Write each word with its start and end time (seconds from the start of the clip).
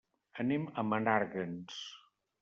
Anem 0.43 0.63
a 0.81 0.83
Menàrguens. 0.93 1.77